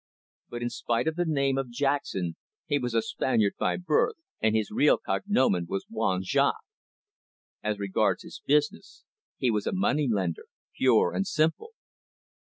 [0.49, 4.55] But in spite of the name of Jackson, he was a Spaniard by birth, and
[4.55, 6.57] his real cognomen was Juan Jaques.
[7.61, 9.03] As regards his business,
[9.37, 11.73] he was a moneylender, pure and simple.